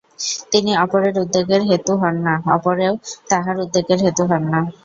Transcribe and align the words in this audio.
তিনি 0.51 0.71
অপরের 0.83 1.15
উদ্বেগের 1.23 1.61
হেতু 1.69 1.93
হন 2.01 2.15
না, 2.27 2.35
অপরেও 2.55 2.93
তাঁহার 3.29 3.57
উদ্বেগের 3.63 3.99
হেতু 4.05 4.23
হন 4.31 4.43
না। 4.51 4.59